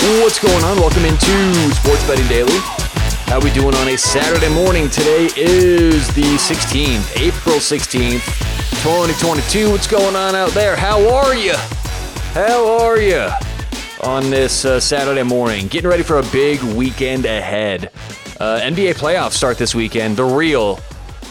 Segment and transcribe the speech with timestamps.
[0.00, 0.78] what's going on?
[0.78, 2.58] Welcome into Sports Betting Daily.
[3.26, 4.88] How we doing on a Saturday morning?
[4.88, 8.24] Today is the 16th, April 16th,
[8.82, 9.70] 2022.
[9.70, 10.74] What's going on out there?
[10.74, 11.54] How are you?
[12.32, 13.28] How are you
[14.02, 15.66] on this uh, Saturday morning?
[15.66, 17.90] Getting ready for a big weekend ahead.
[18.40, 20.16] Uh, NBA playoffs start this weekend.
[20.16, 20.80] The real,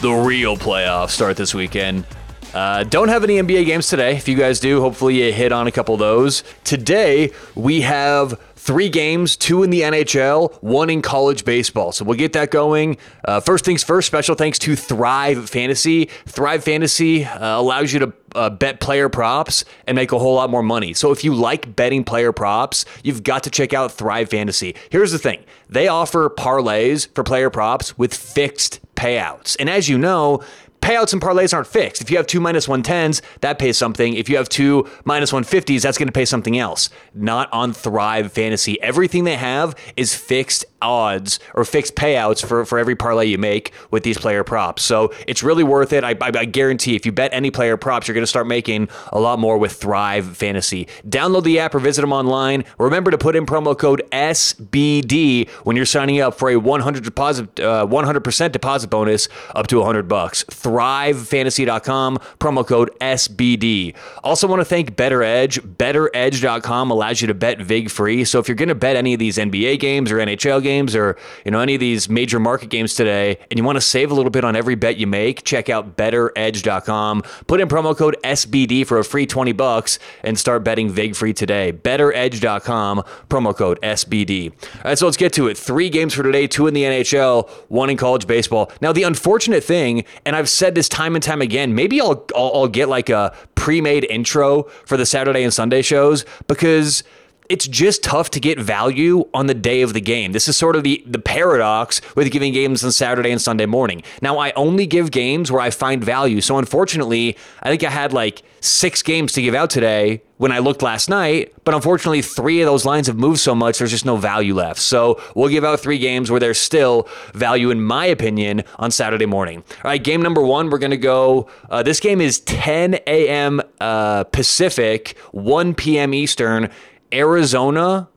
[0.00, 2.06] the real playoffs start this weekend.
[2.54, 4.16] Uh, don't have any NBA games today.
[4.16, 6.42] If you guys do, hopefully you hit on a couple of those.
[6.64, 11.92] Today, we have three games two in the NHL, one in college baseball.
[11.92, 12.98] So we'll get that going.
[13.24, 16.06] Uh, first things first, special thanks to Thrive Fantasy.
[16.26, 20.50] Thrive Fantasy uh, allows you to uh, bet player props and make a whole lot
[20.50, 20.92] more money.
[20.92, 24.74] So if you like betting player props, you've got to check out Thrive Fantasy.
[24.90, 29.56] Here's the thing they offer parlays for player props with fixed payouts.
[29.58, 30.42] And as you know,
[30.80, 32.02] payouts and parlays aren't fixed.
[32.02, 34.14] If you have two minus 110s, that pays something.
[34.14, 36.90] If you have two minus 150s, that's going to pay something else.
[37.14, 38.80] Not on Thrive Fantasy.
[38.82, 43.72] Everything they have is fixed odds or fixed payouts for, for every parlay you make
[43.90, 44.82] with these player props.
[44.82, 46.04] So it's really worth it.
[46.04, 48.88] I, I, I guarantee if you bet any player props, you're going to start making
[49.12, 50.88] a lot more with Thrive Fantasy.
[51.06, 52.64] Download the app or visit them online.
[52.78, 57.60] Remember to put in promo code SBD when you're signing up for a 100 deposit,
[57.60, 60.44] uh, 100% deposit bonus up to 100 bucks.
[60.70, 63.94] ThriveFantasy.com, promo code SBD.
[64.22, 65.60] Also want to thank Better Edge.
[65.60, 68.24] BettorEdge.com allows you to bet VIG free.
[68.24, 71.16] So if you're going to bet any of these NBA games or NHL games, or
[71.44, 74.14] you know any of these major market games today and you want to save a
[74.14, 77.22] little bit on every bet you make, check out bettoredge.com.
[77.46, 81.32] Put in promo code SBD for a free 20 bucks and start betting VIG free
[81.32, 81.72] today.
[81.72, 84.50] bettoredge.com promo code SBD.
[84.50, 85.56] All right, so let's get to it.
[85.56, 88.70] 3 games for today, 2 in the NHL, 1 in college baseball.
[88.80, 92.52] Now the unfortunate thing, and I've said this time and time again, maybe I'll I'll,
[92.54, 97.02] I'll get like a pre-made intro for the Saturday and Sunday shows because
[97.50, 100.30] it's just tough to get value on the day of the game.
[100.30, 104.04] This is sort of the, the paradox with giving games on Saturday and Sunday morning.
[104.22, 106.40] Now, I only give games where I find value.
[106.42, 110.60] So, unfortunately, I think I had like six games to give out today when I
[110.60, 114.06] looked last night, but unfortunately, three of those lines have moved so much, there's just
[114.06, 114.78] no value left.
[114.78, 119.26] So, we'll give out three games where there's still value, in my opinion, on Saturday
[119.26, 119.64] morning.
[119.84, 121.48] All right, game number one, we're going to go.
[121.68, 123.60] Uh, this game is 10 a.m.
[123.80, 126.14] Uh, Pacific, 1 p.m.
[126.14, 126.70] Eastern.
[127.12, 128.08] Arizona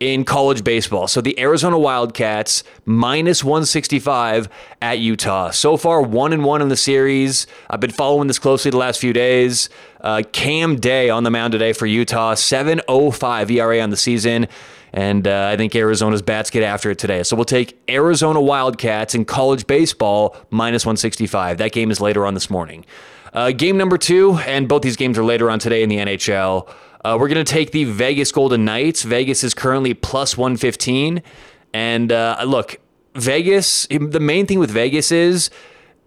[0.00, 1.06] in college baseball.
[1.06, 4.48] So the Arizona Wildcats minus 165
[4.80, 5.50] at Utah.
[5.50, 7.46] So far, one and one in the series.
[7.68, 9.68] I've been following this closely the last few days.
[10.00, 14.48] Uh, Cam Day on the mound today for Utah, 7.05 ERA on the season.
[14.92, 17.22] And uh, I think Arizona's bats get after it today.
[17.22, 21.58] So we'll take Arizona Wildcats in college baseball minus 165.
[21.58, 22.84] That game is later on this morning.
[23.32, 26.68] Uh, game number two, and both these games are later on today in the NHL.
[27.04, 29.02] Uh, we're going to take the Vegas Golden Knights.
[29.02, 31.22] Vegas is currently plus 115.
[31.72, 32.78] And uh, look,
[33.14, 35.50] Vegas, the main thing with Vegas is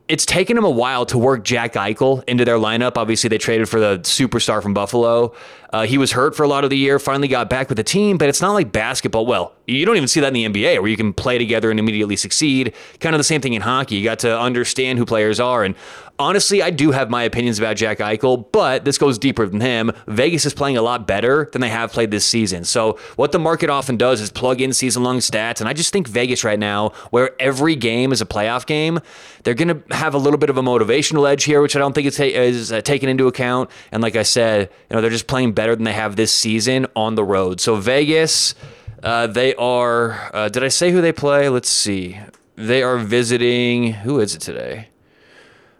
[0.08, 2.98] it's taken them a while to work Jack Eichel into their lineup.
[2.98, 5.34] Obviously, they traded for the superstar from Buffalo.
[5.72, 7.84] Uh, he was hurt for a lot of the year, finally got back with the
[7.84, 9.26] team, but it's not like basketball.
[9.26, 11.80] Well, you don't even see that in the NBA where you can play together and
[11.80, 12.74] immediately succeed.
[13.00, 13.96] Kind of the same thing in hockey.
[13.96, 15.64] You got to understand who players are.
[15.64, 15.76] And
[16.20, 19.92] honestly, I do have my opinions about Jack Eichel, but this goes deeper than him.
[20.08, 22.66] Vegas is playing a lot better than they have played this season.
[22.66, 25.60] So, what the market often does is plug in season long stats.
[25.60, 29.00] And I just think Vegas right now, where every game is a playoff game,
[29.44, 31.94] they're going to have a little bit of a motivational edge here, which I don't
[31.94, 33.70] think is, is uh, taken into account.
[33.92, 36.88] And like I said, you know, they're just playing better than they have this season
[36.96, 37.60] on the road.
[37.60, 38.56] So Vegas,
[39.04, 40.32] uh, they are.
[40.34, 41.50] Uh, did I say who they play?
[41.50, 42.20] Let's see.
[42.56, 43.94] They are visiting.
[43.94, 44.88] Who is it today?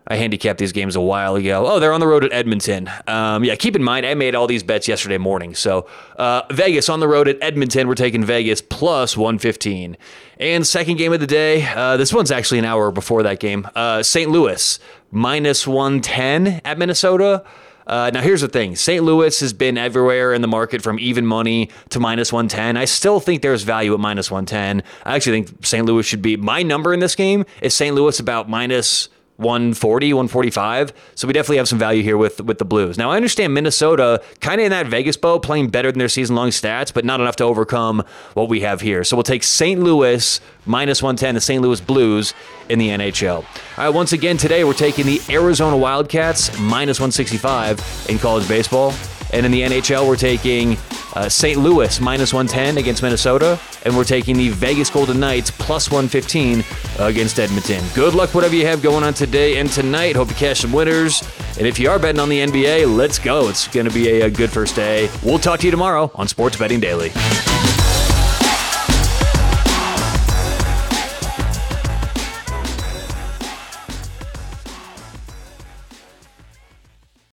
[0.06, 1.66] I handicapped these games a while ago.
[1.66, 2.90] Oh, they're on the road at Edmonton.
[3.08, 5.56] Um, yeah, keep in mind, I made all these bets yesterday morning.
[5.56, 7.88] So, uh, Vegas on the road at Edmonton.
[7.88, 9.96] We're taking Vegas plus 115.
[10.40, 13.66] And second game of the day, uh, this one's actually an hour before that game.
[13.76, 14.30] Uh, St.
[14.30, 14.78] Louis
[15.10, 17.46] minus 110 at Minnesota.
[17.86, 19.04] Uh, now, here's the thing St.
[19.04, 22.78] Louis has been everywhere in the market from even money to minus 110.
[22.78, 24.84] I still think there's value at minus 110.
[25.06, 25.86] I actually think St.
[25.86, 26.38] Louis should be.
[26.38, 27.96] My number in this game is St.
[27.96, 30.94] Louis about minus 140, 145.
[31.16, 32.98] So we definitely have some value here with with the Blues.
[32.98, 36.36] Now I understand Minnesota kind of in that Vegas boat, playing better than their season
[36.36, 38.04] long stats, but not enough to overcome
[38.34, 39.04] what we have here.
[39.04, 39.82] So we'll take St.
[39.82, 41.62] Louis minus 110, the St.
[41.62, 42.34] Louis Blues
[42.70, 43.38] in the NHL.
[43.38, 43.46] All
[43.78, 48.94] right, once again today we're taking the Arizona Wildcats minus 165 in college baseball.
[49.34, 50.78] And in the NHL, we're taking
[51.16, 51.60] uh, St.
[51.60, 56.64] Louis minus 110 against Minnesota, and we're taking the Vegas Golden Knights plus 115
[57.00, 57.84] against Edmonton.
[57.96, 60.16] Good luck, whatever you have going on today and tonight.
[60.16, 61.24] Hope you cash some winners.
[61.58, 63.50] And if you are betting on the NBA, let's go.
[63.50, 65.10] It's going to be a, a good first day.
[65.24, 67.12] We'll talk to you tomorrow on Sports Betting Daily.